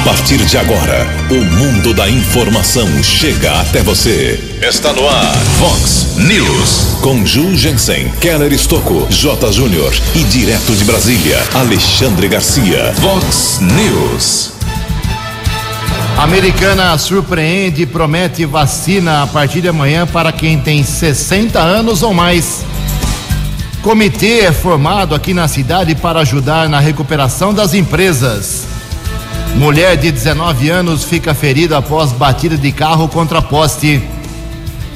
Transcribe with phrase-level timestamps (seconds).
[0.00, 4.40] A partir de agora, o mundo da informação chega até você.
[4.62, 6.96] Está no ar, Fox News.
[7.02, 9.52] Com Ju Jensen, Keller Estocco, J.
[9.52, 12.94] Júnior e direto de Brasília, Alexandre Garcia.
[12.94, 14.52] Fox News.
[16.16, 22.14] Americana surpreende e promete vacina a partir de amanhã para quem tem 60 anos ou
[22.14, 22.64] mais.
[23.82, 28.69] Comitê é formado aqui na cidade para ajudar na recuperação das empresas.
[29.56, 34.02] Mulher de 19 anos fica ferida após batida de carro contra poste.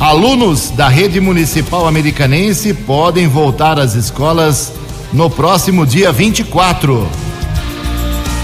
[0.00, 4.72] Alunos da rede municipal americanense podem voltar às escolas
[5.12, 7.06] no próximo dia 24.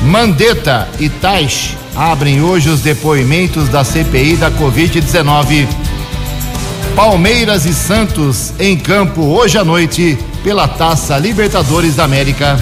[0.03, 5.67] Mandetta e Taish abrem hoje os depoimentos da CPI da Covid-19.
[6.95, 12.59] Palmeiras e Santos em campo hoje à noite pela Taça Libertadores da América.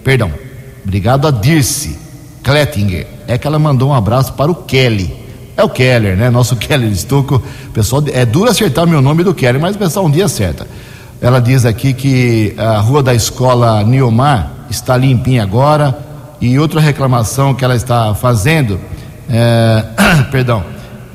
[0.03, 0.31] perdão,
[0.83, 1.97] obrigado a Dirce
[2.43, 3.07] Klettinger.
[3.27, 5.15] É que ela mandou um abraço para o Kelly.
[5.55, 6.29] É o Keller, né?
[6.29, 7.41] Nosso Keller Estuco.
[7.73, 10.67] Pessoal, é duro acertar meu nome do Keller, mas o pessoal um dia acerta.
[11.21, 15.95] Ela diz aqui que a rua da escola Niomar está limpinha agora.
[16.41, 18.79] E outra reclamação que ela está fazendo,
[19.29, 19.85] é,
[20.31, 20.63] perdão,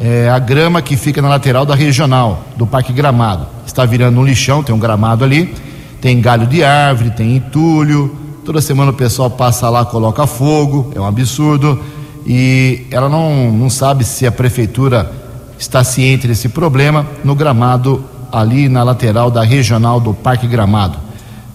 [0.00, 3.48] é a grama que fica na lateral da regional, do Parque Gramado.
[3.66, 5.52] Está virando um lixão, tem um gramado ali,
[6.00, 8.16] tem galho de árvore, tem entulho.
[8.44, 11.82] Toda semana o pessoal passa lá, coloca fogo, é um absurdo.
[12.24, 15.10] E ela não, não sabe se a prefeitura
[15.58, 17.04] está ciente desse problema.
[17.24, 20.98] No gramado ali na lateral da regional do Parque Gramado.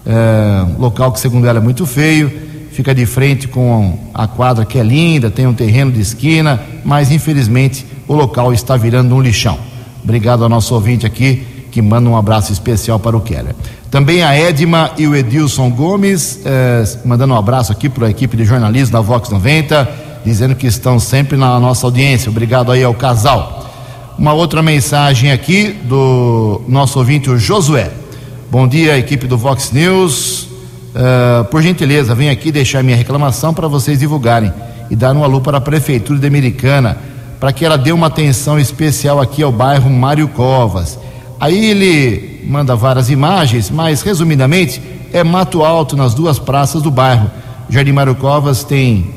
[0.04, 2.30] É, local que, segundo ela, é muito feio,
[2.72, 7.10] fica de frente com a quadra que é linda, tem um terreno de esquina, mas
[7.12, 9.58] infelizmente o local está virando um lixão.
[10.02, 13.54] Obrigado ao nosso ouvinte aqui que manda um abraço especial para o Keller.
[13.90, 18.36] Também a Edma e o Edilson Gomes, eh, mandando um abraço aqui para a equipe
[18.36, 19.88] de jornalismo da Vox 90,
[20.24, 22.30] dizendo que estão sempre na nossa audiência.
[22.30, 23.71] Obrigado aí ao casal.
[24.18, 27.90] Uma outra mensagem aqui do nosso ouvinte, o Josué.
[28.50, 30.42] Bom dia, equipe do Vox News.
[30.94, 34.52] Uh, por gentileza, venho aqui deixar minha reclamação para vocês divulgarem
[34.90, 36.98] e dar um alô para a Prefeitura de Americana,
[37.40, 40.98] para que ela dê uma atenção especial aqui ao bairro Mário Covas.
[41.40, 44.80] Aí ele manda várias imagens, mas resumidamente
[45.10, 47.30] é mato alto nas duas praças do bairro.
[47.70, 49.10] Jardim Mário Covas tem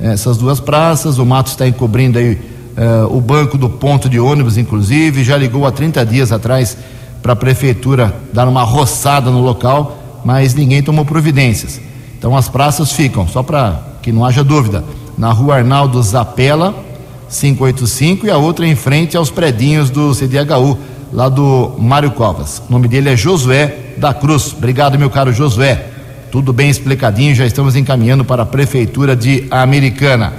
[0.00, 2.38] essas duas praças, o mato está encobrindo aí
[2.78, 6.76] Uh, o banco do ponto de ônibus, inclusive, já ligou há 30 dias atrás
[7.20, 11.80] para a prefeitura dar uma roçada no local, mas ninguém tomou providências.
[12.16, 14.84] Então as praças ficam, só para que não haja dúvida,
[15.16, 16.72] na rua Arnaldo Zapela,
[17.28, 20.78] 585, e a outra em frente aos predinhos do CDHU,
[21.12, 22.62] lá do Mário Covas.
[22.68, 24.54] O nome dele é Josué da Cruz.
[24.56, 25.84] Obrigado, meu caro Josué.
[26.30, 30.32] Tudo bem explicadinho, já estamos encaminhando para a Prefeitura de Americana.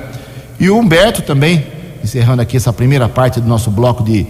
[0.57, 1.65] E o Humberto também
[2.04, 4.25] encerrando aqui essa primeira parte do nosso bloco de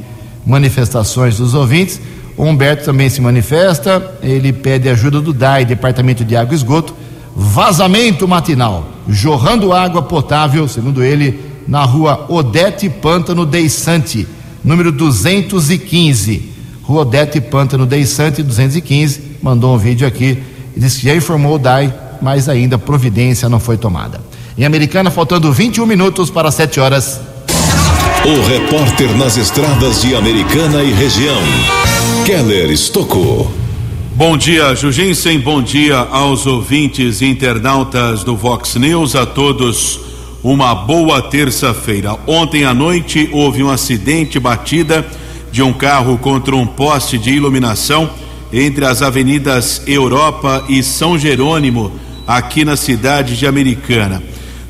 [0.45, 2.00] manifestações dos ouvintes.
[2.38, 6.94] O Humberto também se manifesta, ele pede ajuda do DAI, Departamento de Água e Esgoto,
[7.36, 14.27] vazamento matinal, jorrando água potável, segundo ele, na rua Odete Pântano Deissante,
[14.63, 16.50] número 215,
[16.81, 20.42] Rua Odete Pântano Deissante 215, mandou um vídeo aqui
[20.80, 24.22] disse que já informou o DAI, mas ainda providência não foi tomada.
[24.57, 27.19] Em Americana, faltando 21 minutos para 7 horas.
[28.25, 31.42] O repórter nas estradas de Americana e região,
[32.25, 33.50] Keller Estocou.
[34.13, 35.39] Bom dia, Jugensen.
[35.39, 39.16] Bom dia aos ouvintes e internautas do Vox News.
[39.16, 40.01] A todos,
[40.44, 42.18] uma boa terça-feira.
[42.27, 45.07] Ontem à noite houve um acidente batida
[45.50, 48.10] de um carro contra um poste de iluminação
[48.51, 51.92] entre as avenidas Europa e São Jerônimo,
[52.27, 54.22] aqui na cidade de Americana.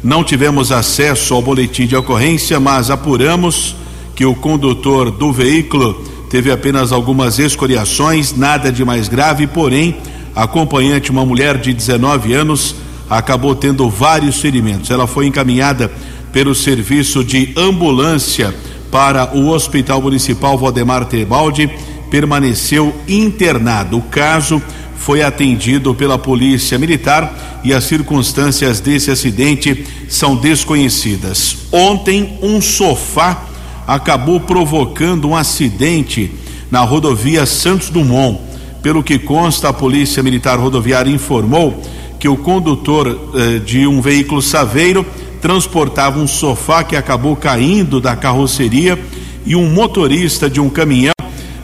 [0.04, 3.76] Não tivemos acesso ao boletim de ocorrência, mas apuramos
[4.16, 5.94] que o condutor do veículo
[6.30, 9.98] teve apenas algumas escoriações, nada de mais grave, porém,
[10.36, 12.76] a acompanhante, uma mulher de 19 anos,
[13.10, 14.90] acabou tendo vários ferimentos.
[14.90, 15.92] Ela foi encaminhada
[16.32, 18.54] pelo serviço de ambulância
[18.92, 21.70] para o Hospital Municipal Valdemar Tebaldi,
[22.10, 23.98] permaneceu internado.
[23.98, 24.62] O caso
[25.00, 31.58] foi atendido pela Polícia Militar e as circunstâncias desse acidente são desconhecidas.
[31.72, 33.46] Ontem, um sofá
[33.88, 36.32] acabou provocando um acidente
[36.70, 38.40] na rodovia Santos Dumont.
[38.84, 41.82] Pelo que consta, a Polícia Militar Rodoviária informou
[42.20, 45.06] que o condutor eh, de um veículo saveiro
[45.42, 49.00] transportava um sofá que acabou caindo da carroceria
[49.46, 51.19] e um motorista de um caminhão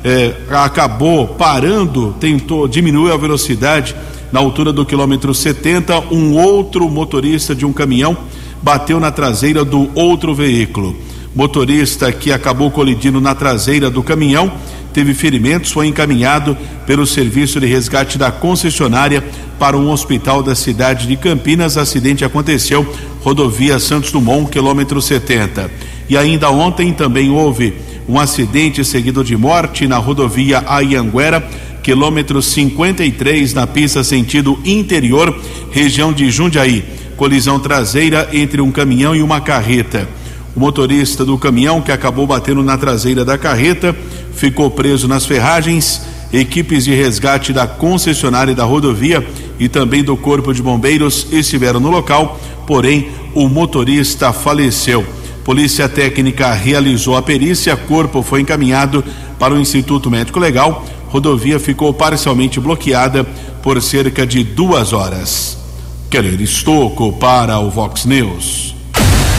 [0.08, 3.96] eh, acabou parando, tentou diminuir a velocidade
[4.32, 6.14] na altura do quilômetro 70.
[6.14, 8.16] Um outro motorista de um caminhão
[8.62, 10.96] bateu na traseira do outro veículo.
[11.36, 14.52] Motorista que acabou colidindo na traseira do caminhão
[14.94, 16.56] teve ferimentos, foi encaminhado
[16.86, 19.22] pelo serviço de resgate da concessionária
[19.60, 21.78] para um hospital da cidade de Campinas.
[21.78, 22.88] Acidente aconteceu
[23.22, 25.70] rodovia Santos Dumont, quilômetro 70.
[26.08, 27.74] E ainda ontem também houve
[28.08, 31.48] um acidente seguido de morte na rodovia Ayanguera,
[31.82, 35.36] quilômetro 53, na pista sentido interior,
[35.72, 36.84] região de Jundiaí.
[37.16, 40.08] Colisão traseira entre um caminhão e uma carreta.
[40.56, 43.96] O motorista do caminhão, que acabou batendo na traseira da carreta,
[44.34, 46.02] ficou preso nas ferragens.
[46.34, 49.26] Equipes de resgate da concessionária da rodovia
[49.60, 55.06] e também do Corpo de Bombeiros estiveram no local, porém o motorista faleceu.
[55.46, 59.06] Polícia Técnica realizou a perícia, corpo foi encaminhado
[59.38, 60.84] para o Instituto Médico Legal.
[61.08, 63.24] Rodovia ficou parcialmente bloqueada
[63.62, 65.56] por cerca de duas horas.
[66.10, 68.74] Keller Estocco para o Vox News.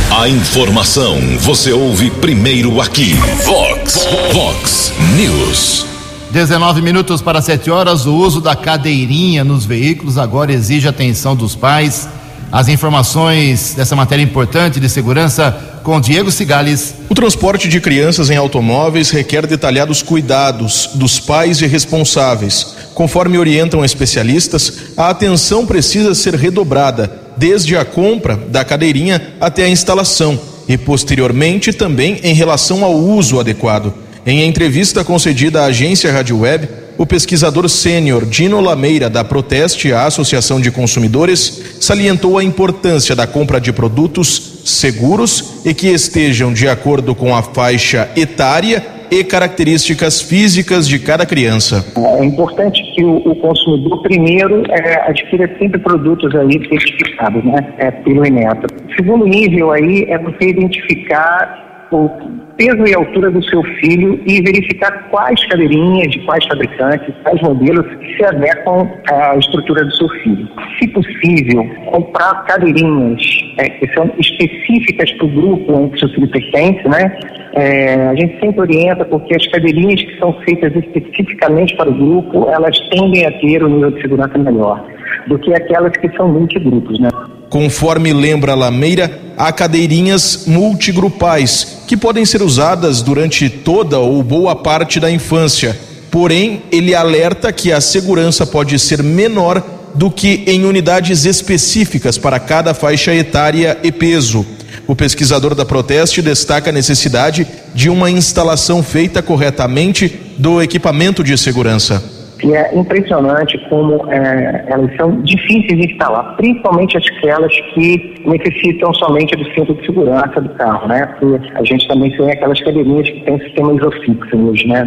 [0.08, 3.14] A informação você ouve primeiro aqui.
[3.44, 5.86] Vox, Vox News.
[6.30, 8.06] 19 minutos para 7 horas.
[8.06, 12.08] O uso da cadeirinha nos veículos agora exige atenção dos pais.
[12.50, 15.50] As informações dessa matéria importante de segurança
[15.82, 16.94] com Diego Cigales.
[17.08, 22.74] O transporte de crianças em automóveis requer detalhados cuidados dos pais e responsáveis.
[22.94, 29.68] Conforme orientam especialistas, a atenção precisa ser redobrada desde a compra da cadeirinha até a
[29.68, 30.38] instalação
[30.68, 33.92] e, posteriormente, também em relação ao uso adequado.
[34.24, 40.06] Em entrevista concedida à agência Rádio Web, o pesquisador sênior Dino Lameira, da Proteste, a
[40.06, 46.68] Associação de Consumidores, salientou a importância da compra de produtos seguros e que estejam de
[46.68, 51.84] acordo com a faixa etária e características físicas de cada criança.
[52.18, 57.90] É importante que o, o consumidor, primeiro, é, adquira sempre produtos aí certificados, né, é,
[57.90, 58.66] pelo Inmetro.
[58.96, 62.08] Segundo nível aí é você identificar o
[62.56, 67.86] peso e altura do seu filho e verificar quais cadeirinhas, de quais fabricantes, quais modelos
[68.16, 70.48] se adequam à estrutura do seu filho.
[70.78, 73.22] Se possível, comprar cadeirinhas
[73.58, 77.18] é, que são específicas para o grupo em que seu filho pertence, né?
[77.54, 82.48] É, a gente sempre orienta porque as cadeirinhas que são feitas especificamente para o grupo,
[82.50, 84.84] elas tendem a ter um nível de segurança melhor
[85.26, 87.08] do que aquelas que são multigrupos, né?
[87.48, 94.98] Conforme lembra Lameira, há cadeirinhas multigrupais que podem ser usadas durante toda ou boa parte
[94.98, 95.78] da infância.
[96.10, 99.62] Porém, ele alerta que a segurança pode ser menor
[99.94, 104.44] do que em unidades específicas para cada faixa etária e peso.
[104.86, 111.36] O pesquisador da Proteste destaca a necessidade de uma instalação feita corretamente do equipamento de
[111.38, 118.92] segurança que é impressionante como é, elas são difíceis de instalar, principalmente aquelas que necessitam
[118.94, 121.06] somente do cinto de segurança do carro, né?
[121.18, 124.84] Porque a gente também tem aquelas cadeirinhas que têm sistema isofixo hoje, né?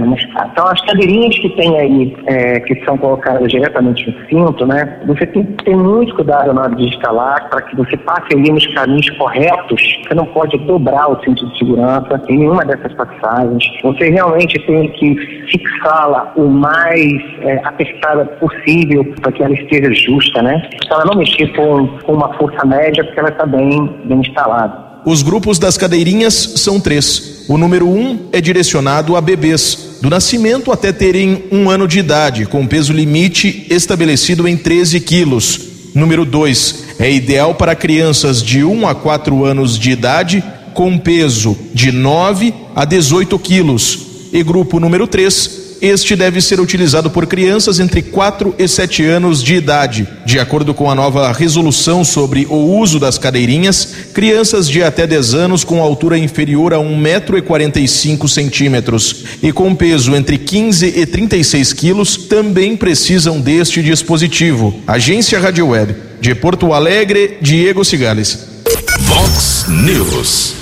[0.52, 5.00] Então, as cadeirinhas que tem aí, é, que são colocadas diretamente no cinto, né?
[5.08, 8.52] Você tem que ter muito cuidado na hora de instalar para que você passe ali
[8.52, 10.00] nos caminhos corretos.
[10.08, 13.64] Você não pode dobrar o cinto de segurança em nenhuma dessas passagens.
[13.84, 15.16] Você realmente tem que
[15.52, 20.70] fixá-la o mais é, apertada possível para que ela esteja justa, né?
[20.84, 24.90] Se ela não mexer com, com uma força média, porque ela está bem, bem instalada.
[25.06, 27.46] Os grupos das cadeirinhas são três.
[27.48, 32.46] O número um é direcionado a bebês, do nascimento até terem um ano de idade,
[32.46, 35.92] com peso limite estabelecido em 13 quilos.
[35.96, 40.44] Número dois é ideal para crianças de 1 a 4 anos de idade,
[40.74, 44.30] com peso de 9 a 18 quilos.
[44.32, 49.42] E grupo número 3 este deve ser utilizado por crianças entre 4 e 7 anos
[49.44, 50.08] de idade.
[50.26, 55.34] De acordo com a nova resolução sobre o uso das cadeirinhas, crianças de até 10
[55.34, 62.76] anos com altura inferior a 1,45m e com peso entre 15 e 36 quilos também
[62.76, 64.82] precisam deste dispositivo.
[64.88, 65.96] Agência Rádio Web.
[66.20, 68.40] De Porto Alegre, Diego Cigales.
[69.08, 70.59] Vox News.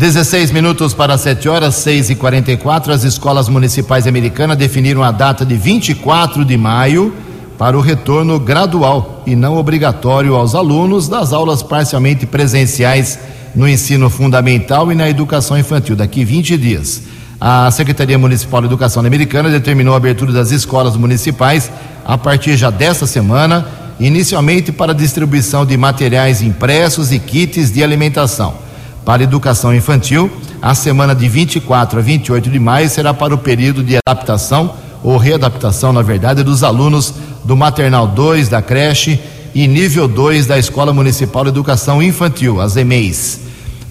[0.00, 5.44] 16 minutos para 7 horas, 6 e 44 As escolas municipais americanas definiram a data
[5.44, 7.12] de 24 de maio
[7.58, 13.18] para o retorno gradual e não obrigatório aos alunos das aulas parcialmente presenciais
[13.54, 17.02] no ensino fundamental e na educação infantil, daqui 20 dias.
[17.38, 21.70] A Secretaria Municipal de Educação Americana determinou a abertura das escolas municipais
[22.06, 23.66] a partir já desta semana,
[24.00, 28.69] inicialmente para distribuição de materiais impressos e kits de alimentação.
[29.04, 30.30] Para educação infantil,
[30.60, 35.16] a semana de 24 a 28 de maio será para o período de adaptação ou
[35.16, 37.14] readaptação, na verdade, dos alunos
[37.44, 39.18] do maternal 2 da creche
[39.54, 43.40] e nível 2 da Escola Municipal de Educação Infantil, as EMEIs.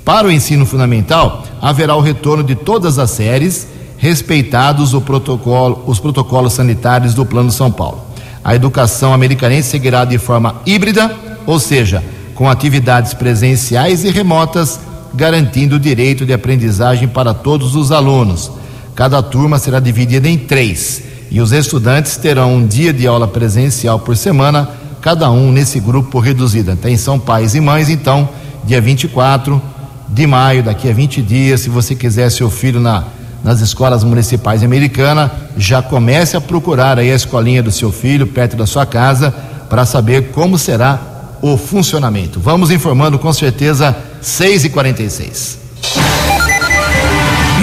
[0.06, 6.54] Para o ensino fundamental, haverá o retorno de todas as séries, respeitados protocolo, os protocolos
[6.54, 8.06] sanitários do Plano São Paulo.
[8.44, 11.14] A educação americanense seguirá de forma híbrida,
[11.46, 12.04] ou seja,
[12.36, 14.80] com atividades presenciais e remotas
[15.14, 18.52] garantindo o direito de aprendizagem para todos os alunos.
[18.96, 24.00] Cada turma será dividida em três e os estudantes terão um dia de aula presencial
[24.00, 24.70] por semana,
[25.02, 26.72] cada um nesse grupo reduzido.
[26.72, 28.28] Atenção, pais e mães, então,
[28.64, 29.62] dia 24
[30.08, 33.04] de maio, daqui a 20 dias, se você quiser seu filho na,
[33.44, 38.58] nas escolas municipais americanas, já comece a procurar aí a escolinha do seu filho, perto
[38.58, 39.32] da sua casa,
[39.70, 41.00] para saber como será
[41.42, 42.40] o funcionamento.
[42.40, 45.60] Vamos informando com certeza 6 e 46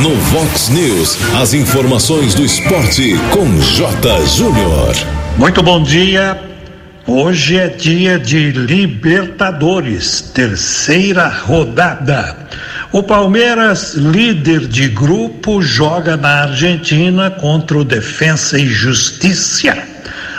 [0.03, 4.27] No Vox News, as informações do esporte com J.
[4.27, 4.95] Júnior.
[5.37, 6.41] Muito bom dia.
[7.07, 12.37] Hoje é dia de Libertadores, terceira rodada.
[12.91, 19.77] O Palmeiras, líder de grupo, joga na Argentina contra o Defensa e Justiça.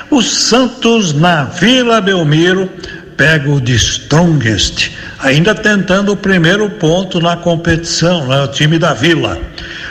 [0.09, 2.69] O Santos, na Vila Belmiro,
[3.15, 8.93] pega o de Strongest, ainda tentando o primeiro ponto na competição, né, o time da
[8.93, 9.39] Vila.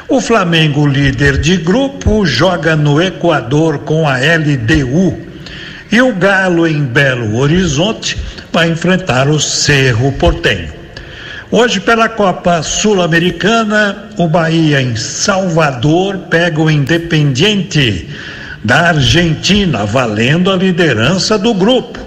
[0.08, 5.18] O Flamengo, líder de grupo, joga no Equador com a LDU.
[5.90, 8.16] E o Galo, em Belo Horizonte,
[8.52, 10.72] vai enfrentar o Cerro Portenho.
[11.50, 18.08] Hoje, pela Copa Sul-Americana, o Bahia, em Salvador, pega o Independiente
[18.64, 22.05] da Argentina, valendo a liderança do grupo.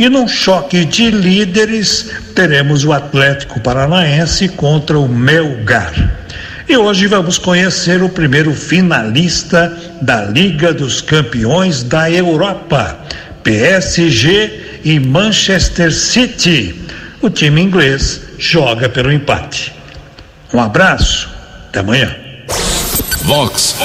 [0.00, 5.92] E num choque de líderes, teremos o Atlético Paranaense contra o Melgar.
[6.66, 12.98] E hoje vamos conhecer o primeiro finalista da Liga dos Campeões da Europa,
[13.44, 16.74] PSG e Manchester City.
[17.20, 19.70] O time inglês joga pelo empate.
[20.50, 21.28] Um abraço,
[21.68, 22.16] até amanhã.
[23.24, 23.76] Vox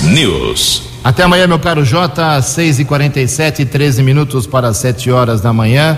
[0.00, 0.87] News.
[1.02, 5.96] Até amanhã, meu caro Jota, 6 e 47 13 minutos para 7 horas da manhã.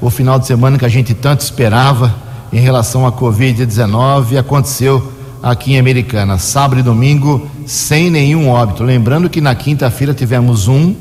[0.00, 2.12] O final de semana que a gente tanto esperava
[2.52, 8.82] em relação à Covid-19 aconteceu aqui em Americana, sábado e domingo, sem nenhum óbito.
[8.82, 10.96] Lembrando que na quinta-feira tivemos um,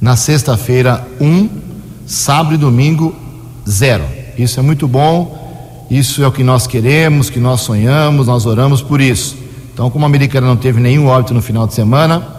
[0.00, 1.48] na sexta-feira, um,
[2.06, 3.14] sábado e domingo,
[3.68, 4.04] zero.
[4.38, 8.80] Isso é muito bom, isso é o que nós queremos, que nós sonhamos, nós oramos
[8.80, 9.36] por isso.
[9.72, 12.37] Então, como a Americana não teve nenhum óbito no final de semana,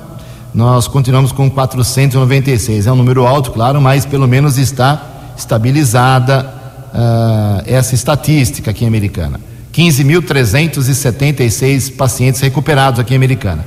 [0.53, 2.85] nós continuamos com 496.
[2.87, 5.01] É um número alto, claro, mas pelo menos está
[5.37, 6.53] estabilizada
[6.93, 9.39] uh, essa estatística aqui em Americana.
[9.73, 13.65] 15.376 pacientes recuperados aqui em Americana.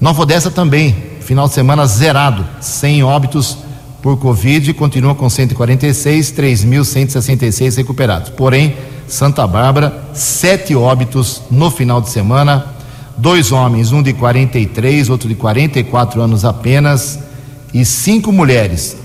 [0.00, 3.58] Nova Odessa também, final de semana zerado, sem óbitos
[4.02, 8.30] por Covid, continua com 146, 3.166 recuperados.
[8.30, 8.74] Porém,
[9.06, 12.71] Santa Bárbara, sete óbitos no final de semana,
[13.16, 17.18] dois homens, um de 43, outro de 44 anos apenas,
[17.72, 18.96] e cinco mulheres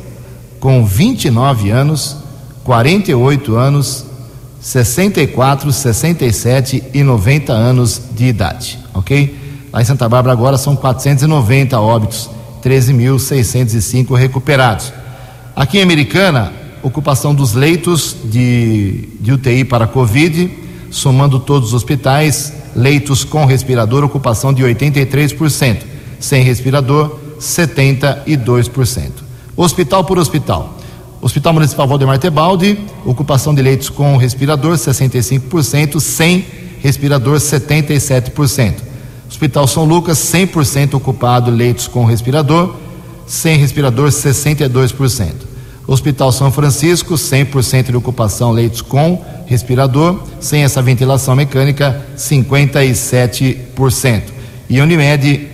[0.60, 2.18] com 29 anos,
[2.64, 4.06] 48 anos,
[4.60, 9.38] 64, 67 e 90 anos de idade, ok?
[9.72, 12.30] Lá em Santa Bárbara agora são 490 óbitos,
[12.64, 14.92] 13.605 recuperados.
[15.56, 16.52] Aqui em Americana,
[16.84, 20.50] ocupação dos leitos de, de UTI para Covid,
[20.89, 25.84] somando todos os hospitais, leitos com respirador, ocupação de 83%,
[26.20, 29.12] sem respirador, 72%.
[29.56, 30.77] Hospital por hospital.
[31.20, 36.46] Hospital Municipal Valdemar Tebaldi, ocupação de leitos com respirador 65%, sem
[36.79, 38.75] respirador 77%.
[39.27, 42.75] Hospital São Lucas 100% ocupado, leitos com respirador,
[43.25, 45.47] sem respirador 62%.
[45.88, 54.24] Hospital São Francisco 100% de ocupação, leitos com respirador, sem essa ventilação mecânica 57%.
[54.70, 55.48] E Unimed,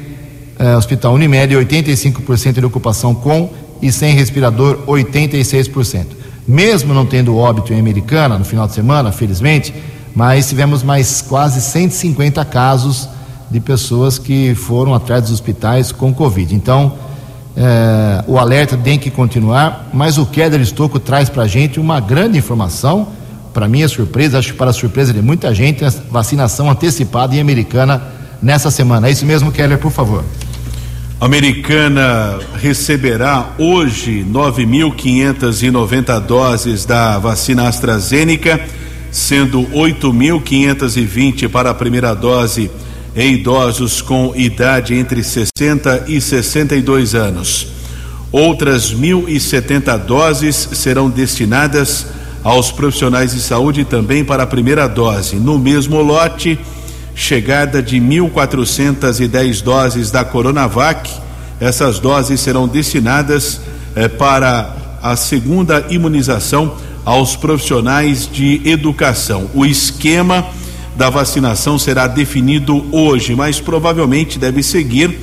[0.58, 6.18] eh, Hospital Unimed 85% de ocupação com e sem respirador 86%.
[6.48, 9.72] Mesmo não tendo óbito em Americana no final de semana, felizmente,
[10.16, 13.08] mas tivemos mais quase 150 casos
[13.52, 16.56] de pessoas que foram atrás dos hospitais com Covid.
[16.56, 16.94] Então,
[17.56, 22.00] é, o alerta tem que continuar, mas o Keller Estocco traz para a gente uma
[22.00, 23.08] grande informação.
[23.54, 28.02] Para é surpresa, acho que para a surpresa de muita gente, vacinação antecipada em Americana
[28.42, 29.08] nessa semana.
[29.08, 30.24] É isso mesmo, Keller, por favor.
[31.22, 38.60] Americana receberá hoje 9.590 doses da vacina AstraZeneca,
[39.12, 42.72] sendo 8.520 para a primeira dose
[43.16, 47.68] em idosos com idade entre 60 e 62 anos.
[48.32, 52.08] Outras 1.070 doses serão destinadas
[52.44, 55.36] aos profissionais de saúde também para a primeira dose.
[55.36, 56.60] No mesmo lote,
[57.16, 61.10] chegada de 1.410 doses da Coronavac.
[61.60, 63.62] Essas doses serão destinadas
[63.96, 69.50] eh, para a segunda imunização aos profissionais de educação.
[69.54, 70.46] O esquema
[70.96, 75.18] da vacinação será definido hoje, mas provavelmente deve seguir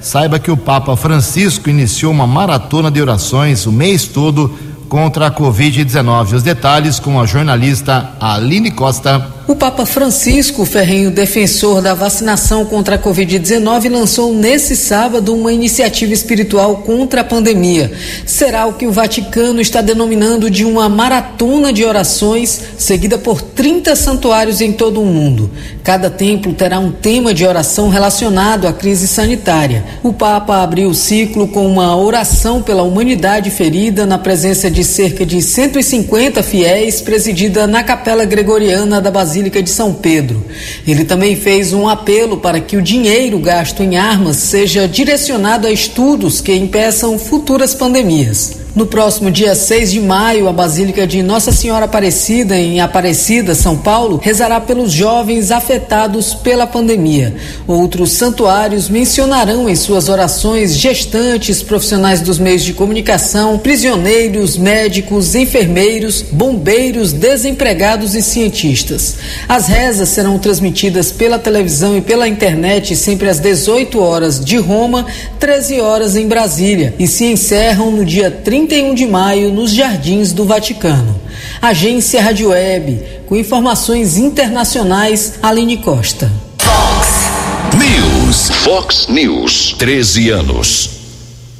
[0.00, 4.52] saiba que o Papa Francisco iniciou uma maratona de orações o mês todo
[4.88, 6.34] contra a Covid-19.
[6.34, 9.33] Os detalhes com a jornalista Aline Costa.
[9.46, 16.14] O Papa Francisco, ferrenho defensor da vacinação contra a Covid-19, lançou nesse sábado uma iniciativa
[16.14, 17.92] espiritual contra a pandemia.
[18.24, 23.94] Será o que o Vaticano está denominando de uma maratona de orações, seguida por 30
[23.94, 25.50] santuários em todo o mundo.
[25.82, 29.84] Cada templo terá um tema de oração relacionado à crise sanitária.
[30.02, 35.26] O Papa abriu o ciclo com uma oração pela humanidade ferida na presença de cerca
[35.26, 40.44] de 150 fiéis, presidida na Capela Gregoriana da Basílica Basílica de São Pedro.
[40.86, 45.72] Ele também fez um apelo para que o dinheiro gasto em armas seja direcionado a
[45.72, 48.63] estudos que impeçam futuras pandemias.
[48.74, 53.76] No próximo dia 6 de maio, a Basílica de Nossa Senhora Aparecida, em Aparecida, São
[53.76, 57.36] Paulo, rezará pelos jovens afetados pela pandemia.
[57.68, 66.20] Outros santuários mencionarão em suas orações gestantes, profissionais dos meios de comunicação, prisioneiros, médicos, enfermeiros,
[66.20, 69.18] bombeiros, desempregados e cientistas.
[69.48, 75.06] As rezas serão transmitidas pela televisão e pela internet sempre às 18 horas de Roma,
[75.38, 80.32] 13 horas em Brasília e se encerram no dia 30 31 de maio nos Jardins
[80.32, 81.20] do Vaticano.
[81.60, 86.32] Agência Rádio Web, com informações internacionais, Aline Costa.
[86.58, 87.30] Fox
[87.78, 88.50] News.
[88.64, 89.74] Fox News.
[89.78, 90.90] 13 anos.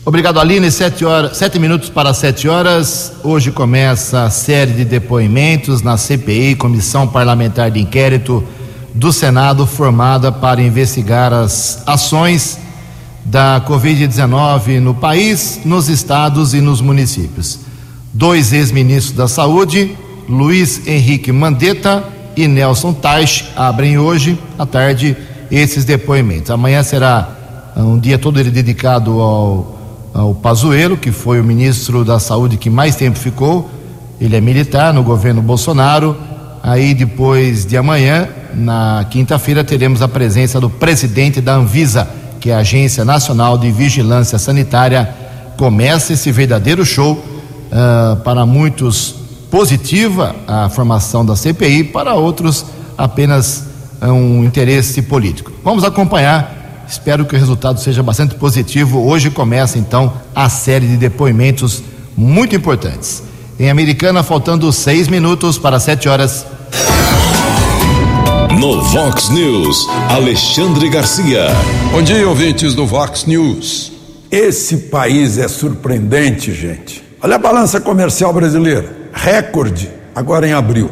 [0.05, 0.71] Obrigado, Aline.
[0.71, 3.13] Sete, horas, sete minutos para sete horas.
[3.23, 8.43] Hoje começa a série de depoimentos na CPI, Comissão Parlamentar de Inquérito
[8.95, 12.64] do Senado, formada para investigar as ações
[13.25, 17.61] da Covid-19 no país, nos estados e nos municípios.
[18.13, 19.97] Dois ex-ministros da Saúde,
[20.29, 22.05] Luiz Henrique Mandetta
[22.37, 25.17] e Nelson Teich, abrem hoje à tarde
[25.51, 26.51] esses depoimentos.
[26.51, 27.29] Amanhã será
[27.77, 29.79] um dia todo ele dedicado ao,
[30.13, 33.71] ao Pazuello, que foi o ministro da Saúde que mais tempo ficou.
[34.21, 36.17] Ele é militar no governo Bolsonaro.
[36.63, 42.09] Aí depois de amanhã, na quinta-feira, teremos a presença do presidente da Anvisa,
[42.45, 45.09] que a Agência Nacional de Vigilância Sanitária.
[45.57, 49.15] Começa esse verdadeiro show uh, para muitos
[49.51, 52.67] positiva a formação da CPI, para outros
[52.99, 53.65] apenas
[54.03, 55.53] um interesse político.
[55.65, 59.09] Vamos acompanhar, espero que o resultado seja bastante positivo.
[59.09, 61.83] Hoje começa então a série de depoimentos
[62.15, 63.23] muito importantes.
[63.59, 66.45] Em Americana, faltando seis minutos para sete horas.
[68.65, 71.49] No Vox News, Alexandre Garcia.
[71.93, 73.93] Bom dia, ouvintes do Vox News.
[74.31, 77.05] Esse país é surpreendente, gente.
[77.23, 80.91] Olha a balança comercial brasileira recorde agora em abril,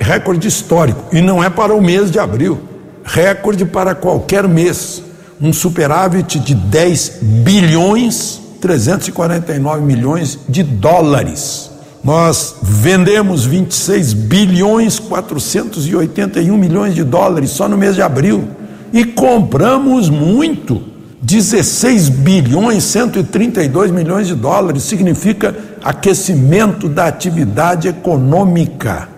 [0.00, 2.60] recorde histórico, e não é para o mês de abril,
[3.04, 5.00] recorde para qualquer mês,
[5.40, 11.71] um superávit de 10 bilhões 349 milhões de dólares.
[12.04, 18.48] Nós vendemos 26 bilhões 481 milhões de dólares só no mês de abril
[18.92, 20.92] e compramos muito.
[21.22, 29.08] 16 bilhões 132 milhões de dólares significa aquecimento da atividade econômica.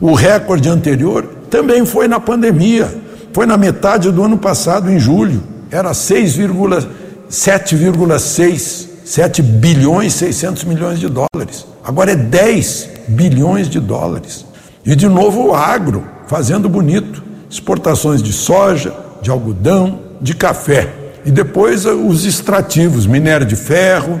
[0.00, 2.92] O recorde anterior também foi na pandemia,
[3.32, 11.08] foi na metade do ano passado, em julho, era 6,7,6, 7 bilhões 600 milhões de
[11.08, 11.66] dólares.
[11.84, 14.46] Agora é 10 bilhões de dólares.
[14.84, 20.92] E de novo o agro fazendo bonito, exportações de soja, de algodão, de café.
[21.24, 24.20] E depois os extrativos, minério de ferro,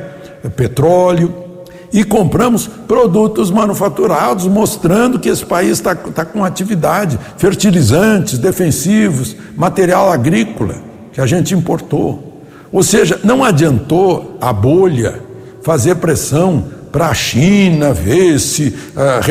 [0.56, 1.34] petróleo,
[1.92, 10.10] e compramos produtos manufaturados, mostrando que esse país está tá com atividade, fertilizantes, defensivos, material
[10.10, 10.74] agrícola
[11.12, 12.33] que a gente importou.
[12.74, 15.22] Ou seja, não adiantou a bolha
[15.62, 19.22] fazer pressão para a China ver se uh,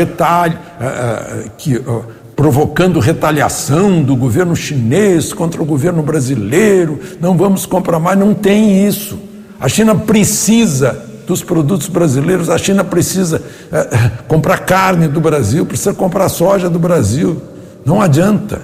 [0.80, 2.06] uh, uh,
[2.38, 8.88] provocando retaliação do governo chinês contra o governo brasileiro, não vamos comprar mais, não tem
[8.88, 9.20] isso.
[9.60, 12.50] A China precisa dos produtos brasileiros.
[12.50, 17.42] A China precisa é, comprar carne do Brasil, precisa comprar soja do Brasil.
[17.86, 18.62] Não adianta.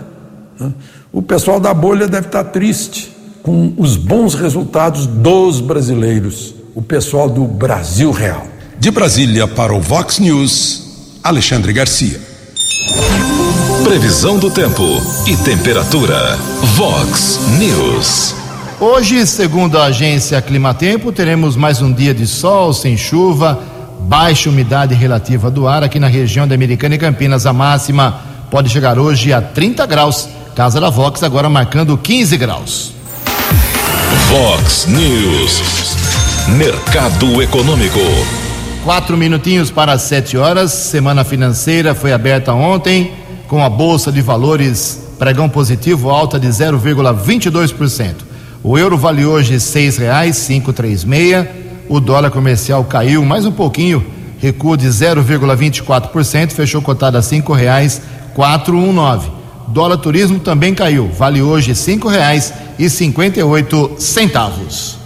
[0.57, 0.71] Né?
[1.11, 7.30] O pessoal da bolha deve estar triste com os bons resultados dos brasileiros, o pessoal
[7.30, 8.45] do Brasil Real.
[8.80, 12.19] De Brasília para o Vox News, Alexandre Garcia.
[13.84, 14.84] Previsão do tempo
[15.25, 16.38] e temperatura.
[16.75, 18.36] Vox News.
[18.80, 23.62] Hoje, segundo a agência Climatempo, teremos mais um dia de sol, sem chuva,
[24.02, 27.45] baixa umidade relativa do ar aqui na região da Americana e Campinas.
[27.45, 30.30] A máxima pode chegar hoje a 30 graus.
[30.56, 32.98] Casa da Vox agora marcando 15 graus.
[34.29, 35.95] Vox News.
[36.49, 37.97] Mercado Econômico.
[38.83, 40.71] Quatro minutinhos para as sete horas.
[40.71, 43.11] Semana financeira foi aberta ontem
[43.47, 48.17] com a Bolsa de Valores pregão positivo alta de 0,22%.
[48.61, 49.59] O euro vale hoje
[50.73, 51.51] três meia.
[51.89, 54.05] O dólar comercial caiu mais um pouquinho,
[54.37, 57.23] recuo de 0,24%, fechou cotado a
[58.77, 59.38] um nove.
[59.71, 64.97] Dólar turismo também caiu, vale hoje cinco reais e cinquenta e oito centavos.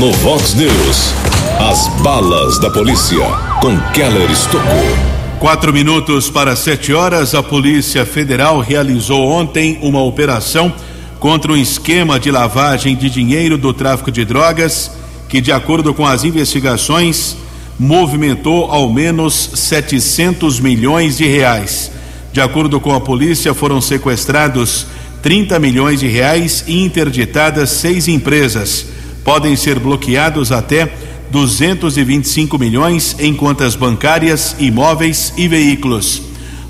[0.00, 1.14] No Vox News,
[1.60, 3.24] as balas da polícia
[3.60, 4.98] com Keller Estocou.
[5.38, 10.72] Quatro minutos para sete horas, a Polícia Federal realizou ontem uma operação
[11.20, 14.90] contra um esquema de lavagem de dinheiro do tráfico de drogas
[15.28, 17.36] que, de acordo com as investigações,
[17.78, 21.92] movimentou ao menos 700 milhões de reais.
[22.38, 24.86] De acordo com a polícia, foram sequestrados
[25.22, 28.86] 30 milhões de reais e interditadas seis empresas.
[29.24, 30.88] Podem ser bloqueados até
[31.32, 36.22] 225 milhões em contas bancárias, imóveis e veículos.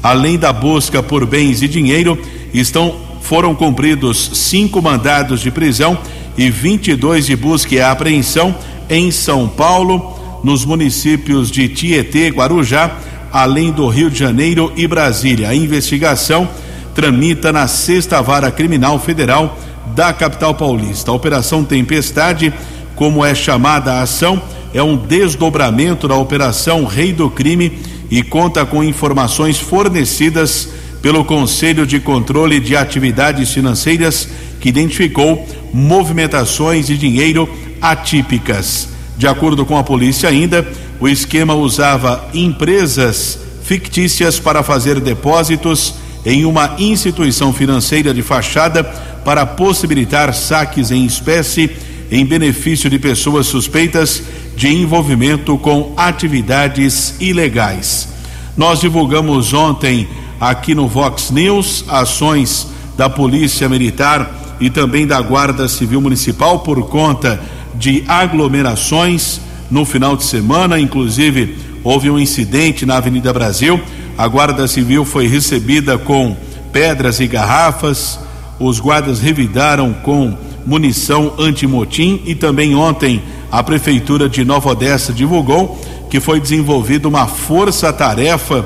[0.02, 2.18] Além da busca por bens e dinheiro,
[2.54, 5.98] estão foram cumpridos cinco mandados de prisão
[6.38, 8.56] e 22 de busca e apreensão
[8.88, 12.96] em São Paulo, nos municípios de Tietê, Guarujá,
[13.32, 15.48] além do Rio de Janeiro e Brasília.
[15.48, 16.48] A investigação
[16.94, 19.58] tramita na Sexta Vara Criminal Federal
[19.94, 21.10] da capital paulista.
[21.10, 22.52] A Operação Tempestade
[22.98, 24.42] como é chamada a ação,
[24.74, 27.78] é um desdobramento da Operação Rei do Crime
[28.10, 30.68] e conta com informações fornecidas
[31.00, 34.28] pelo Conselho de Controle de Atividades Financeiras,
[34.60, 37.48] que identificou movimentações de dinheiro
[37.80, 38.88] atípicas.
[39.18, 40.64] De acordo com a polícia, ainda,
[41.00, 48.84] o esquema usava empresas fictícias para fazer depósitos em uma instituição financeira de fachada
[49.24, 51.68] para possibilitar saques em espécie
[52.12, 54.22] em benefício de pessoas suspeitas
[54.56, 58.08] de envolvimento com atividades ilegais.
[58.56, 60.08] Nós divulgamos ontem
[60.40, 66.88] aqui no Vox News ações da Polícia Militar e também da Guarda Civil Municipal por
[66.88, 73.80] conta de aglomerações no final de semana, inclusive houve um incidente na Avenida Brasil.
[74.16, 76.36] A Guarda Civil foi recebida com
[76.72, 78.18] pedras e garrafas.
[78.58, 85.78] Os guardas revidaram com munição antimotim e também ontem a Prefeitura de Nova Odessa divulgou
[86.10, 88.64] que foi desenvolvida uma força-tarefa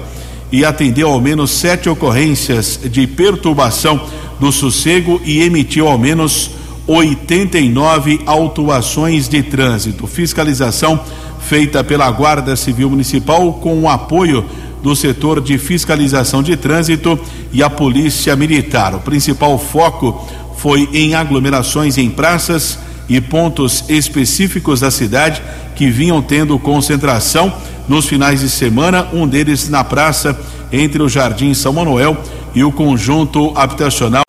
[0.51, 4.01] e atendeu ao menos sete ocorrências de perturbação
[4.39, 6.51] do sossego e emitiu ao menos
[6.87, 10.07] 89 autuações de trânsito.
[10.07, 11.01] Fiscalização
[11.41, 14.45] feita pela Guarda Civil Municipal com o apoio
[14.83, 17.19] do setor de fiscalização de trânsito
[17.53, 18.95] e a Polícia Militar.
[18.95, 25.43] O principal foco foi em aglomerações em praças e pontos específicos da cidade
[25.77, 27.53] que vinham tendo concentração
[27.89, 30.39] nos finais de semana, um deles na praça
[30.73, 32.17] entre o Jardim São Manuel
[32.55, 34.22] e o conjunto habitacional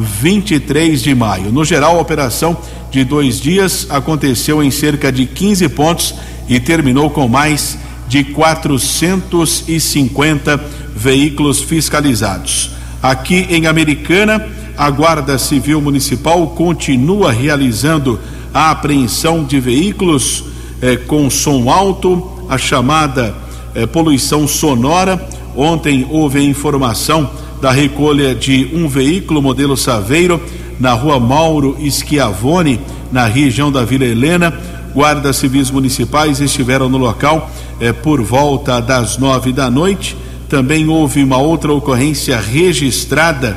[0.00, 1.52] 23 de maio.
[1.52, 2.56] No geral, a operação
[2.90, 6.14] de dois dias aconteceu em cerca de 15 pontos
[6.48, 7.76] e terminou com mais
[8.08, 10.58] de 450
[10.96, 12.70] veículos fiscalizados.
[13.02, 18.18] Aqui em Americana, a Guarda Civil Municipal continua realizando
[18.52, 20.44] a apreensão de veículos
[20.82, 23.32] eh, com som alto, a chamada
[23.74, 25.28] eh, poluição sonora.
[25.54, 30.40] Ontem houve informação da recolha de um veículo modelo Saveiro
[30.78, 32.80] na rua Mauro Schiavone,
[33.12, 34.52] na região da Vila Helena.
[34.94, 40.16] Guardas civis municipais estiveram no local eh, por volta das nove da noite.
[40.48, 43.56] Também houve uma outra ocorrência registrada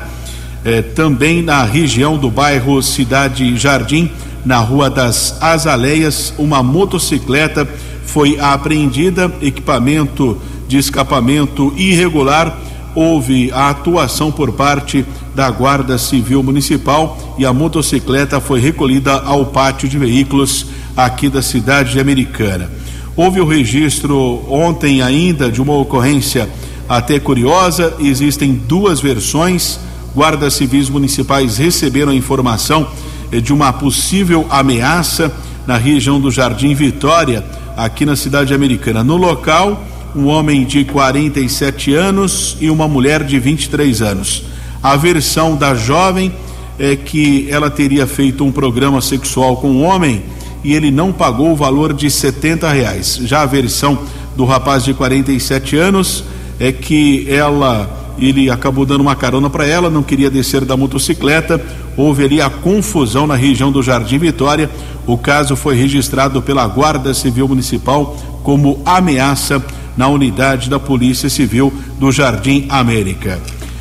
[0.65, 4.11] eh, também na região do bairro Cidade Jardim,
[4.45, 7.67] na Rua das Azaleias, uma motocicleta
[8.05, 10.37] foi apreendida, equipamento
[10.67, 12.57] de escapamento irregular.
[12.95, 19.47] Houve a atuação por parte da Guarda Civil Municipal e a motocicleta foi recolhida ao
[19.47, 22.69] pátio de veículos aqui da cidade americana.
[23.15, 26.49] Houve o registro ontem ainda de uma ocorrência
[26.88, 29.79] até curiosa, existem duas versões
[30.15, 32.88] guardas civis municipais receberam a informação
[33.32, 35.32] eh, de uma possível ameaça
[35.65, 37.43] na região do Jardim Vitória,
[37.75, 39.03] aqui na cidade americana.
[39.03, 39.82] No local,
[40.15, 44.43] um homem de 47 anos e uma mulher de 23 anos.
[44.82, 46.32] A versão da jovem
[46.78, 50.23] é que ela teria feito um programa sexual com um homem
[50.63, 53.19] e ele não pagou o valor de 70 reais.
[53.23, 53.99] Já a versão
[54.36, 56.23] do rapaz de 47 anos
[56.60, 61.60] é que ela ele acabou dando uma carona para ela, não queria descer da motocicleta.
[61.97, 64.69] Houve ali a confusão na região do Jardim Vitória.
[65.08, 69.63] O caso foi registrado pela Guarda Civil Municipal como ameaça
[69.95, 73.39] na unidade da Polícia Civil do Jardim América.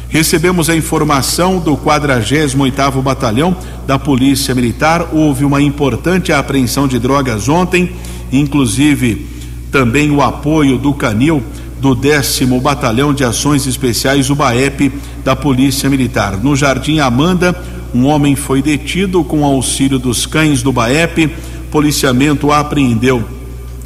[0.09, 5.09] Recebemos a informação do 48º Batalhão da Polícia Militar.
[5.13, 7.93] Houve uma importante apreensão de drogas ontem,
[8.31, 9.27] inclusive
[9.71, 11.43] também o apoio do Canil
[11.81, 14.93] do décimo Batalhão de Ações Especiais, o BAEP,
[15.25, 16.37] da Polícia Militar.
[16.37, 17.61] No Jardim Amanda,
[17.93, 21.29] um homem foi detido com auxílio dos cães do BAEP.
[21.73, 23.25] Policiamento apreendeu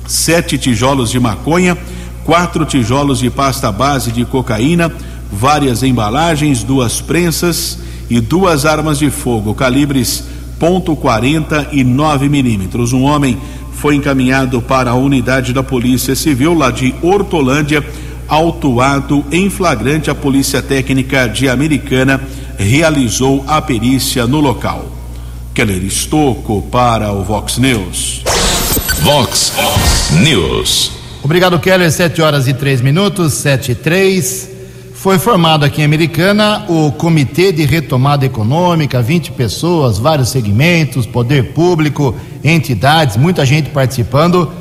[0.06, 1.78] sete tijolos de maconha,
[2.26, 4.92] quatro tijolos de pasta base de cocaína,
[5.30, 7.78] várias embalagens, duas prensas
[8.10, 10.24] e duas armas de fogo, calibres
[10.58, 12.92] .40 e 9 milímetros.
[12.92, 13.38] Um homem
[13.74, 17.86] foi encaminhado para a unidade da Polícia Civil lá de Hortolândia,
[18.26, 20.10] autuado em flagrante.
[20.10, 22.20] A Polícia Técnica de Americana
[22.58, 24.90] realizou a perícia no local.
[25.54, 28.22] Keller Estocco para o Vox News.
[29.02, 29.52] Vox
[30.22, 31.05] News.
[31.26, 31.90] Obrigado, Keller.
[31.90, 34.48] Sete horas e três minutos, sete e três.
[34.94, 41.52] Foi formado aqui em Americana o Comitê de Retomada Econômica, 20 pessoas, vários segmentos, poder
[41.52, 44.52] público, entidades, muita gente participando,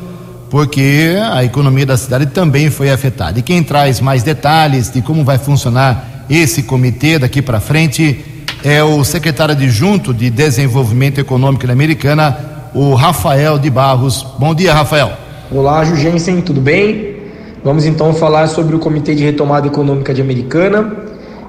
[0.50, 3.38] porque a economia da cidade também foi afetada.
[3.38, 8.26] E quem traz mais detalhes de como vai funcionar esse comitê daqui para frente
[8.64, 12.36] é o secretário adjunto de Desenvolvimento Econômico da Americana,
[12.74, 14.26] o Rafael de Barros.
[14.40, 15.25] Bom dia, Rafael.
[15.52, 17.18] Olá, Jugensen, tudo bem?
[17.64, 20.92] Vamos então falar sobre o Comitê de Retomada Econômica de Americana.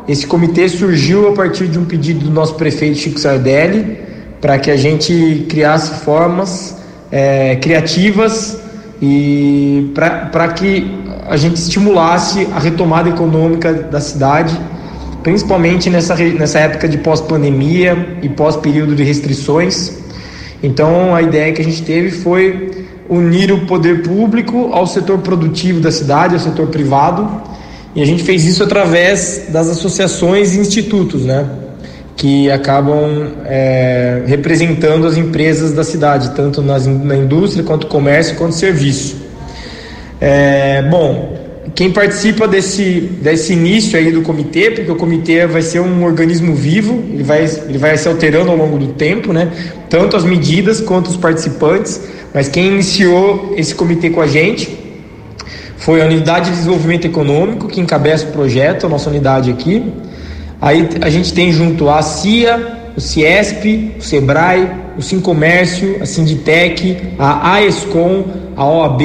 [0.06, 3.96] Esse comitê surgiu a partir de um pedido do nosso prefeito Chico Sardelli
[4.38, 6.76] para que a gente criasse formas
[7.10, 8.60] é, criativas
[9.00, 10.94] e para que
[11.26, 14.60] a gente estimulasse a retomada econômica da cidade,
[15.22, 20.04] principalmente nessa, nessa época de pós-pandemia e pós-período de restrições.
[20.62, 25.80] Então, a ideia que a gente teve foi unir o poder público ao setor produtivo
[25.80, 27.42] da cidade, ao setor privado,
[27.94, 31.46] e a gente fez isso através das associações e institutos, né?
[32.16, 38.54] Que acabam é, representando as empresas da cidade, tanto nas, na indústria, quanto comércio, quanto
[38.54, 39.16] serviço.
[40.20, 41.35] É, bom,
[41.74, 46.54] quem participa desse, desse início aí do comitê, porque o comitê vai ser um organismo
[46.54, 49.50] vivo, ele vai, ele vai se alterando ao longo do tempo, né?
[49.90, 52.00] Tanto as medidas quanto os participantes,
[52.32, 54.86] mas quem iniciou esse comitê com a gente
[55.76, 59.92] foi a Unidade de Desenvolvimento Econômico, que encabeça o projeto, a nossa unidade aqui.
[60.60, 66.96] Aí a gente tem junto a CIA, o CIESP, o SEBRAE, o Sincomércio, a Sinditec,
[67.18, 68.24] a AESCOM,
[68.56, 69.02] a OAB,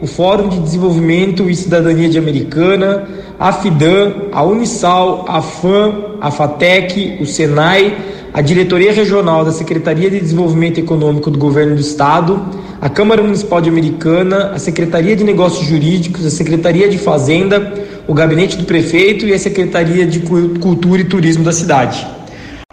[0.00, 3.06] o Fórum de Desenvolvimento e Cidadania de Americana,
[3.38, 7.94] a FIDAM, a Unisal, a FAM, a FATEC, o SENAI,
[8.32, 12.42] a Diretoria Regional da Secretaria de Desenvolvimento Econômico do Governo do Estado,
[12.80, 17.72] a Câmara Municipal de Americana, a Secretaria de Negócios Jurídicos, a Secretaria de Fazenda,
[18.06, 22.15] o Gabinete do Prefeito e a Secretaria de Cultura e Turismo da cidade.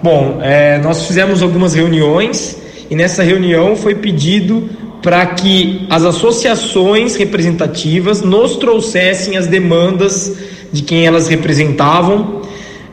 [0.04, 2.58] Bom, é, nós fizemos algumas reuniões
[2.89, 4.70] e nessa reunião foi pedido
[5.02, 10.36] para que as associações representativas nos trouxessem as demandas
[10.74, 12.42] de quem elas representavam.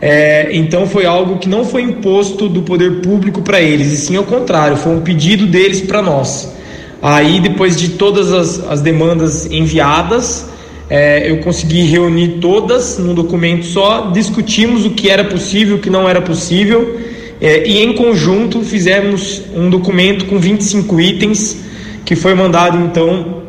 [0.00, 4.14] É, então foi algo que não foi imposto do poder público para eles, e sim
[4.14, 6.54] ao contrário, foi um pedido deles para nós.
[7.02, 10.46] Aí, depois de todas as, as demandas enviadas,
[10.90, 15.88] é, eu consegui reunir todas num documento só, discutimos o que era possível, o que
[15.88, 17.00] não era possível,
[17.40, 21.56] é, e em conjunto fizemos um documento com 25 itens
[22.04, 23.40] que foi mandado então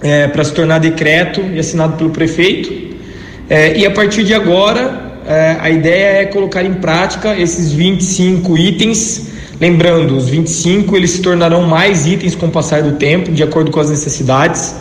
[0.00, 2.96] é, para se tornar decreto e assinado pelo prefeito.
[3.50, 8.56] É, e a partir de agora, é, a ideia é colocar em prática esses 25
[8.56, 9.28] itens.
[9.60, 13.70] Lembrando, os 25 eles se tornarão mais itens com o passar do tempo, de acordo
[13.70, 14.74] com as necessidades.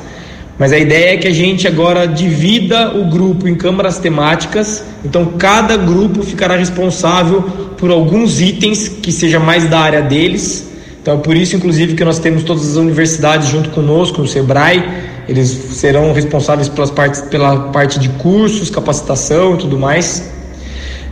[0.58, 5.26] Mas a ideia é que a gente agora divida o grupo em câmaras temáticas, então
[5.38, 7.44] cada grupo ficará responsável
[7.78, 10.68] por alguns itens que seja mais da área deles
[11.08, 14.84] então, é por isso, inclusive, que nós temos todas as universidades junto conosco, o SEBRAE,
[15.30, 20.30] eles serão responsáveis pelas partes, pela parte de cursos, capacitação e tudo mais.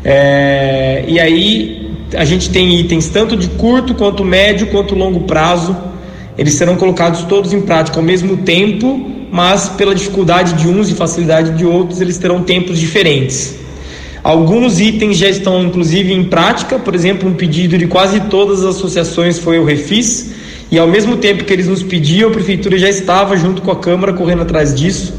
[0.04, 5.74] É, e aí, a gente tem itens tanto de curto, quanto médio, quanto longo prazo.
[6.38, 10.94] Eles serão colocados todos em prática ao mesmo tempo, mas pela dificuldade de uns e
[10.94, 13.54] facilidade de outros, eles terão tempos diferentes.
[14.24, 18.78] Alguns itens já estão, inclusive, em prática, por exemplo, um pedido de quase todas as
[18.78, 20.32] associações foi o Refis,
[20.72, 23.76] e ao mesmo tempo que eles nos pediam, a Prefeitura já estava junto com a
[23.76, 25.14] Câmara correndo atrás disso.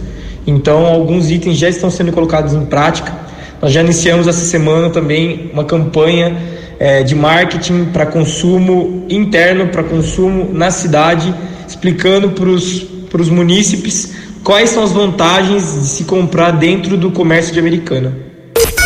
[0.46, 3.14] Então, alguns itens já estão sendo colocados em prática.
[3.60, 6.34] Nós já iniciamos essa semana também uma campanha
[6.80, 11.34] é, de marketing para consumo interno, para consumo na cidade,
[11.68, 12.95] explicando para os
[13.28, 18.16] munícipes quais são as vantagens de se comprar dentro do comércio de Americana.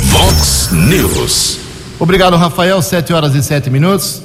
[0.05, 1.59] Vox News.
[1.99, 2.81] Obrigado, Rafael.
[2.81, 4.23] Sete horas e sete minutos.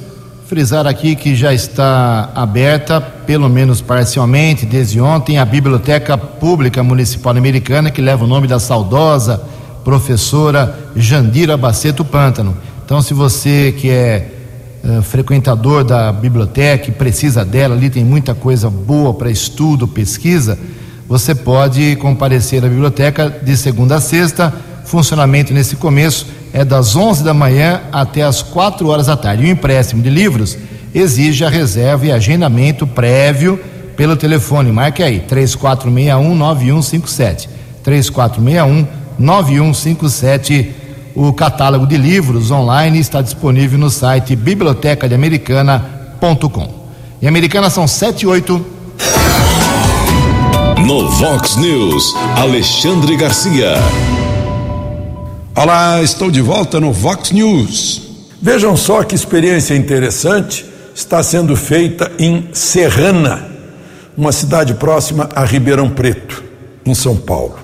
[0.47, 7.35] Frisar aqui que já está aberta, pelo menos parcialmente, desde ontem, a Biblioteca Pública Municipal
[7.35, 9.41] Americana, que leva o nome da saudosa
[9.83, 12.55] professora Jandira Baceto Pântano.
[12.85, 14.34] Então, se você que é
[14.85, 20.57] uh, frequentador da biblioteca e precisa dela, ali tem muita coisa boa para estudo, pesquisa,
[21.07, 24.53] você pode comparecer à biblioteca de segunda a sexta
[24.85, 29.43] funcionamento nesse começo é das 11 da manhã até as 4 horas da tarde.
[29.43, 30.57] O empréstimo de livros
[30.93, 33.59] exige a reserva e agendamento prévio
[33.97, 34.71] pelo telefone.
[34.71, 37.49] Marque aí, 3461-9157.
[39.19, 40.67] 3461-9157.
[41.15, 46.85] O catálogo de livros online está disponível no site bibliotecadeamericana.com.
[47.21, 48.65] E Americana são 7 e 8.
[50.85, 53.75] No Vox News, Alexandre Garcia.
[55.55, 58.01] Olá, estou de volta no Vox News.
[58.41, 63.47] Vejam só que experiência interessante está sendo feita em Serrana,
[64.17, 66.43] uma cidade próxima a Ribeirão Preto,
[66.85, 67.55] em São Paulo.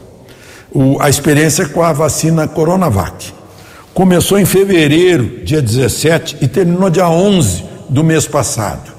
[0.72, 3.41] O, a experiência é com a vacina Coronavac.
[3.94, 8.90] Começou em fevereiro, dia 17, e terminou dia 11 do mês passado.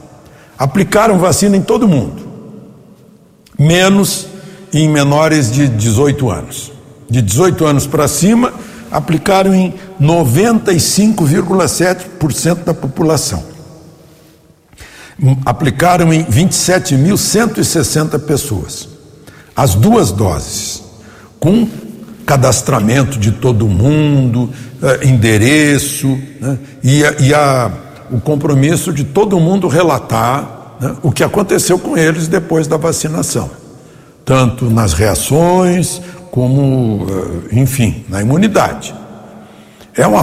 [0.58, 2.22] Aplicaram vacina em todo mundo,
[3.58, 4.26] menos
[4.72, 6.70] em menores de 18 anos.
[7.08, 8.52] De 18 anos para cima,
[8.90, 13.42] aplicaram em 95,7% da população.
[15.46, 18.88] Aplicaram em 27.160 pessoas.
[19.56, 20.82] As duas doses,
[21.40, 21.66] com
[22.26, 24.50] cadastramento de todo mundo,
[24.82, 27.70] eh, endereço, né, e, a, e a,
[28.10, 33.50] o compromisso de todo mundo relatar né, o que aconteceu com eles depois da vacinação,
[34.24, 36.00] tanto nas reações,
[36.30, 37.06] como,
[37.52, 38.94] eh, enfim, na imunidade.
[39.94, 40.22] É uma,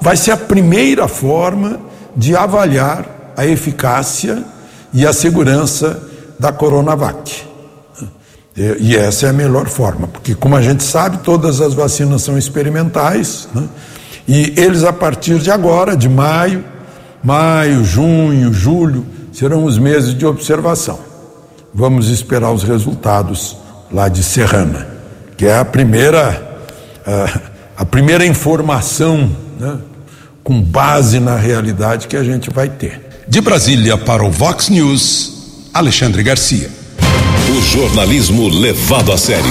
[0.00, 1.80] vai ser a primeira forma
[2.14, 4.44] de avaliar a eficácia
[4.92, 6.02] e a segurança
[6.38, 7.55] da Coronavac.
[8.56, 12.38] E, essa é a melhor forma, porque, como a gente sabe, todas as vacinas são
[12.38, 13.68] experimentais, né?
[14.26, 16.64] e eles, a partir de agora, de maio,
[17.22, 20.98] maio, junho, julho, serão os meses de observação.
[21.74, 23.58] Vamos esperar os resultados
[23.92, 24.96] lá de Serrana
[25.36, 26.60] que é a primeira,
[27.04, 27.40] a,
[27.82, 29.30] a primeira informação
[29.60, 29.76] né,
[30.42, 33.24] com base na realidade que a gente vai ter.
[33.28, 36.70] De Brasília para o Vox News, Alexandre Garcia.
[37.66, 39.50] O jornalismo levado a sério.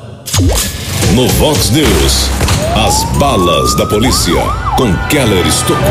[1.14, 2.28] No Vox News,
[2.75, 4.41] as balas da polícia
[4.77, 5.85] com Keller Estocou.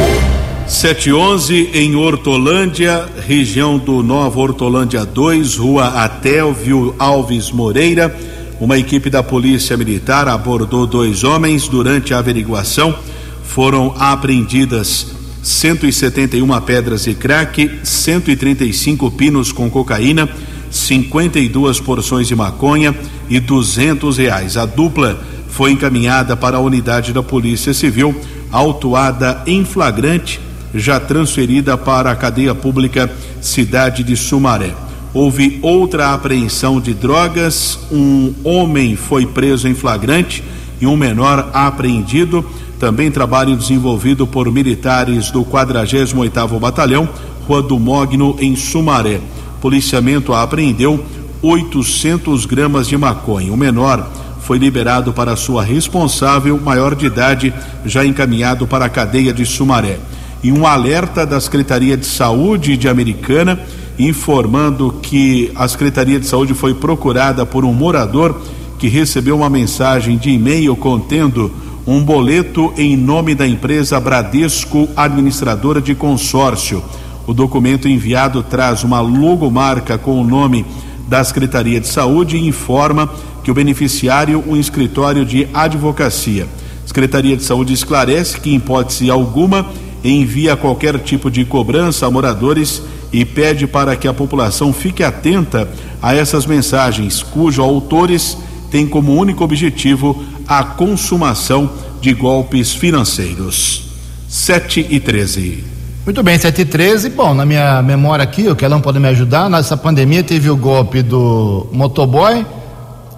[0.65, 8.15] 711 em Hortolândia, região do Nova Hortolândia 2, rua Atelvio Alves Moreira.
[8.61, 11.67] Uma equipe da Polícia Militar abordou dois homens.
[11.67, 12.95] Durante a averiguação,
[13.43, 15.07] foram apreendidas
[15.43, 20.29] 171 pedras de crack, 135 pinos com cocaína,
[20.71, 22.95] 52 porções de maconha
[23.29, 24.55] e 200 reais.
[24.55, 25.19] A dupla
[25.49, 28.15] foi encaminhada para a unidade da Polícia Civil,
[28.51, 30.39] autuada em flagrante,
[30.73, 34.73] já transferida para a cadeia pública Cidade de Sumaré.
[35.13, 40.43] Houve outra apreensão de drogas, um homem foi preso em flagrante
[40.79, 42.45] e um menor apreendido.
[42.79, 47.09] Também trabalho desenvolvido por militares do 48º Batalhão,
[47.47, 49.19] Rua do Mogno, em Sumaré.
[49.59, 51.03] Policiamento apreendeu
[51.41, 53.51] 800 gramas de maconha.
[53.51, 54.09] O menor
[54.49, 57.53] foi liberado para sua responsável, maior de idade,
[57.85, 59.99] já encaminhado para a cadeia de Sumaré.
[60.41, 63.59] E um alerta da Secretaria de Saúde de Americana,
[63.99, 68.41] informando que a Secretaria de Saúde foi procurada por um morador
[68.79, 71.51] que recebeu uma mensagem de e-mail contendo
[71.85, 76.83] um boleto em nome da empresa Bradesco Administradora de Consórcio.
[77.27, 80.65] O documento enviado traz uma logomarca com o nome
[81.07, 83.09] da Secretaria de Saúde e informa
[83.49, 86.47] que o beneficiário um escritório de advocacia.
[86.85, 89.65] Secretaria de Saúde esclarece que, em hipótese alguma,
[90.03, 92.79] envia qualquer tipo de cobrança a moradores
[93.11, 95.67] e pede para que a população fique atenta
[95.99, 98.37] a essas mensagens, cujos autores
[98.69, 103.89] têm como único objetivo a consumação de golpes financeiros.
[104.27, 105.63] 7 e 13.
[106.05, 107.09] Muito bem, 7 e 13.
[107.09, 109.49] Bom, na minha memória aqui, o Kelão pode me ajudar.
[109.49, 112.45] Nessa pandemia teve o golpe do motoboy,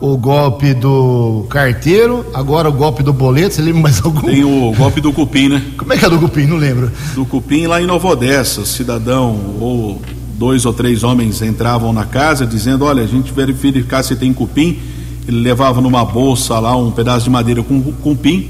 [0.02, 3.54] o golpe do carteiro, agora o golpe do boleto.
[3.54, 4.22] Você lembra mais algum?
[4.22, 5.64] Tem o golpe do cupim, né?
[5.78, 6.48] Como é que é do cupim?
[6.48, 6.92] Não lembro.
[7.14, 10.02] Do cupim lá em Nova Odessa, cidadão ou
[10.38, 14.80] dois ou três homens entravam na casa dizendo: Olha, a gente verificar se tem cupim.
[15.28, 18.50] Ele levava numa bolsa lá um pedaço de madeira com cupim,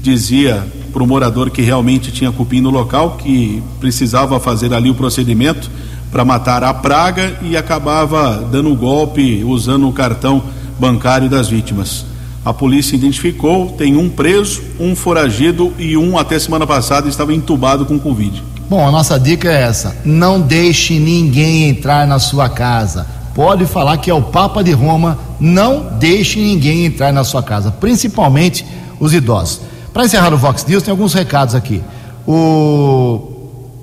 [0.00, 4.94] dizia para o morador que realmente tinha cupim no local, que precisava fazer ali o
[4.94, 5.68] procedimento
[6.12, 10.44] para matar a praga e acabava dando o golpe usando o cartão
[10.78, 12.04] bancário das vítimas.
[12.44, 17.86] A polícia identificou, tem um preso, um foragido e um até semana passada estava entubado
[17.86, 18.42] com Covid.
[18.68, 23.06] Bom, a nossa dica é essa: não deixe ninguém entrar na sua casa.
[23.34, 27.70] Pode falar que é o Papa de Roma, não deixe ninguém entrar na sua casa,
[27.70, 28.66] principalmente
[28.98, 29.60] os idosos.
[29.92, 31.82] Para encerrar o Vox News, tem alguns recados aqui.
[32.26, 33.32] O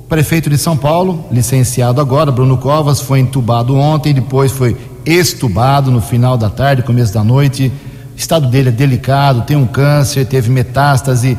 [0.09, 4.75] prefeito de São Paulo, licenciado agora, Bruno Covas, foi entubado ontem, depois foi
[5.05, 7.71] estubado no final da tarde, começo da noite.
[8.15, 11.37] O estado dele é delicado, tem um câncer, teve metástase.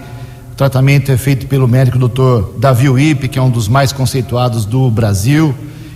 [0.52, 2.58] O tratamento é feito pelo médico Dr.
[2.58, 5.54] Davi Wipe, que é um dos mais conceituados do Brasil.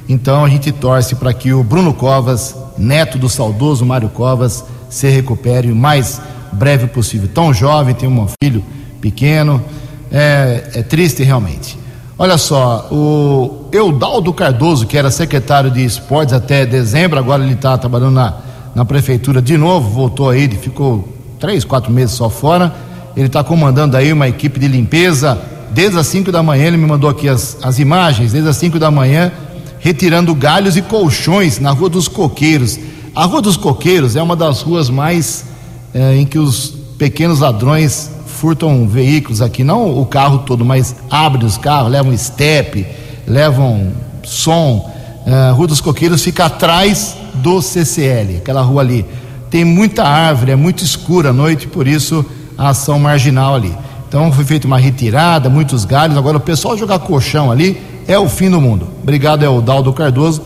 [0.08, 5.08] Então a gente torce para que o Bruno Covas, neto do saudoso Mário Covas, se
[5.08, 6.20] recupere o mais
[6.52, 7.28] breve possível.
[7.32, 8.64] Tão jovem, tem um filho
[9.00, 9.62] pequeno,
[10.10, 11.83] é, é triste realmente.
[12.16, 17.76] Olha só, o Eudaldo Cardoso, que era secretário de esportes até dezembro, agora ele está
[17.76, 18.34] trabalhando na,
[18.72, 21.08] na prefeitura de novo, voltou aí, ele ficou
[21.40, 22.72] três, quatro meses só fora.
[23.16, 25.36] Ele está comandando aí uma equipe de limpeza
[25.72, 26.66] desde as 5 da manhã.
[26.66, 29.32] Ele me mandou aqui as, as imagens, desde as 5 da manhã,
[29.80, 32.78] retirando galhos e colchões na Rua dos Coqueiros.
[33.14, 35.44] A Rua dos Coqueiros é uma das ruas mais
[35.92, 38.10] é, em que os pequenos ladrões
[38.44, 42.86] furtam veículos aqui, não o carro todo, mas abrem os carros, levam step,
[43.26, 43.90] levam
[44.22, 44.92] som.
[45.26, 49.06] A Rua dos Coqueiros fica atrás do CCL, aquela rua ali.
[49.48, 52.22] Tem muita árvore, é muito escura à noite, por isso
[52.58, 53.74] a ação marginal ali.
[54.06, 56.18] Então foi feita uma retirada, muitos galhos.
[56.18, 58.86] Agora o pessoal jogar colchão ali é o fim do mundo.
[59.02, 60.42] Obrigado, é o Daldo Cardoso.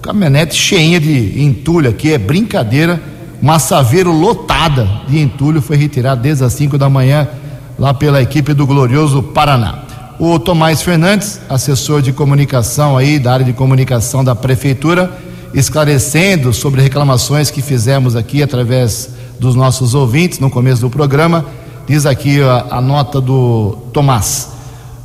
[0.00, 3.02] Caminhonete cheinha de entulho aqui, é brincadeira.
[3.42, 7.26] Uma saveiro lotada de entulho foi retirada desde as 5 da manhã
[7.80, 9.78] lá pela equipe do Glorioso Paraná.
[10.18, 15.10] O Tomás Fernandes, assessor de comunicação aí da área de comunicação da prefeitura,
[15.54, 19.08] esclarecendo sobre reclamações que fizemos aqui através
[19.40, 21.46] dos nossos ouvintes no começo do programa.
[21.88, 24.50] Diz aqui a, a nota do Tomás.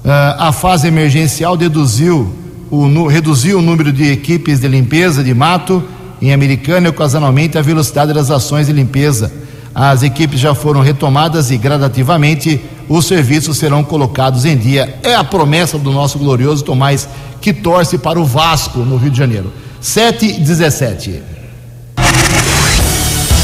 [0.04, 2.30] Uh, a fase emergencial deduziu
[2.70, 5.82] o, no, reduziu o número de equipes de limpeza de mato
[6.22, 9.45] em Americana e ocasionalmente a velocidade das ações de limpeza
[9.76, 14.98] as equipes já foram retomadas e gradativamente os serviços serão colocados em dia.
[15.04, 17.10] É a promessa do nosso glorioso Tomás,
[17.42, 19.52] que torce para o Vasco no Rio de Janeiro.
[19.82, 21.22] 7 e 17.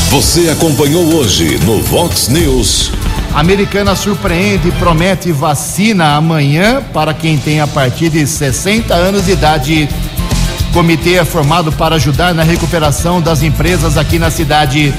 [0.10, 2.92] Você acompanhou hoje no Vox News.
[3.34, 9.32] Americana surpreende e promete vacina amanhã para quem tem a partir de 60 anos de
[9.32, 9.90] idade.
[10.74, 14.94] Comitê é formado para ajudar na recuperação das empresas aqui na cidade.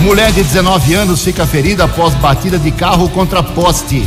[0.00, 4.04] Mulher de 19 anos fica ferida após batida de carro contra poste.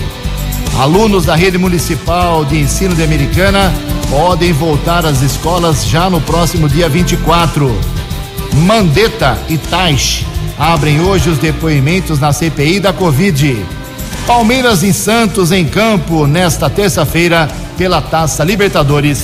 [0.79, 3.73] Alunos da rede municipal de ensino de Americana
[4.09, 7.75] podem voltar às escolas já no próximo dia 24.
[8.53, 10.25] Mandetta e Taish
[10.57, 13.65] abrem hoje os depoimentos na CPI da Covid.
[14.25, 19.23] Palmeiras em Santos em campo nesta terça-feira pela Taça Libertadores.